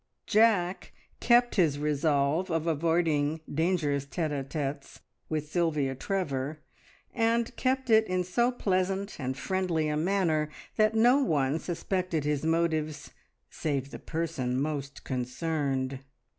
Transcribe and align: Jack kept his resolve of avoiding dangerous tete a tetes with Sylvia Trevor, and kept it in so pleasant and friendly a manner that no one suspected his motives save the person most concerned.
Jack 0.25 0.93
kept 1.19 1.57
his 1.57 1.77
resolve 1.77 2.49
of 2.49 2.65
avoiding 2.65 3.39
dangerous 3.47 4.03
tete 4.03 4.31
a 4.31 4.43
tetes 4.43 5.01
with 5.29 5.51
Sylvia 5.51 5.93
Trevor, 5.93 6.57
and 7.13 7.55
kept 7.55 7.87
it 7.91 8.07
in 8.07 8.23
so 8.23 8.51
pleasant 8.51 9.19
and 9.19 9.37
friendly 9.37 9.89
a 9.89 9.95
manner 9.97 10.49
that 10.75 10.95
no 10.95 11.23
one 11.23 11.59
suspected 11.59 12.23
his 12.23 12.43
motives 12.43 13.11
save 13.51 13.91
the 13.91 13.99
person 13.99 14.59
most 14.59 15.03
concerned. 15.03 15.99